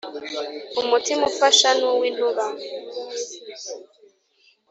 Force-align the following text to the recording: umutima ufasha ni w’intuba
umutima 0.81 1.23
ufasha 1.31 1.69
ni 1.77 1.87
w’intuba 1.99 2.45